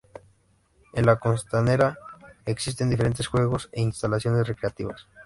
[0.93, 1.95] En la costanera
[2.47, 5.05] existen diferentes juegos e instalaciones recreativas.